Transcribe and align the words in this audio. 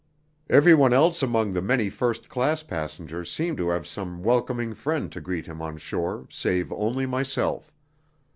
Everyone 0.49 0.93
else 0.93 1.21
among 1.21 1.53
the 1.53 1.61
many 1.61 1.87
first 1.87 2.27
class 2.27 2.63
passengers 2.63 3.29
seemed 3.31 3.57
to 3.57 3.69
have 3.69 3.85
some 3.85 4.23
welcoming 4.23 4.73
friend 4.73 5.11
to 5.11 5.21
greet 5.21 5.45
him 5.45 5.61
on 5.61 5.77
shore 5.77 6.25
save 6.31 6.71
only 6.71 7.05
myself. 7.05 7.71